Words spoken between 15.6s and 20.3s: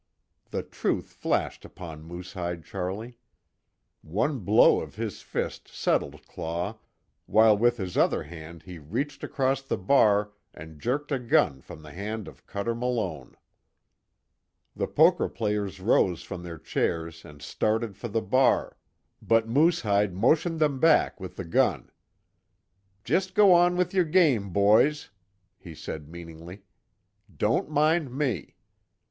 rose from their chairs and started for the bar, but Moosehide